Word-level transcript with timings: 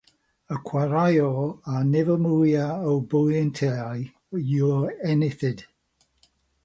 Y 0.53 0.55
chwaraewr 0.67 1.51
â'r 1.73 1.83
nifer 1.89 2.17
mwyaf 2.23 2.87
o 2.93 2.95
bwyntiau 3.11 4.09
yw'r 4.55 4.89
enillydd. 5.13 5.63